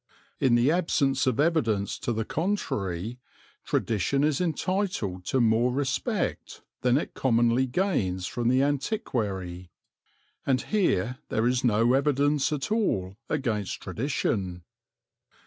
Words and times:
In 0.39 0.55
the 0.55 0.71
absence 0.71 1.27
of 1.27 1.39
evidence 1.39 1.99
to 1.99 2.11
the 2.11 2.25
contrary 2.25 3.19
tradition 3.63 4.23
is 4.23 4.41
entitled 4.41 5.25
to 5.25 5.39
more 5.39 5.71
respect 5.71 6.63
than 6.81 6.97
it 6.97 7.13
commonly 7.13 7.67
gains 7.67 8.25
from 8.25 8.47
the 8.47 8.63
antiquary; 8.63 9.69
and 10.43 10.59
here 10.63 11.19
there 11.29 11.45
is 11.45 11.63
no 11.63 11.93
evidence 11.93 12.51
at 12.51 12.71
all 12.71 13.15
against 13.29 13.79
tradition. 13.83 14.63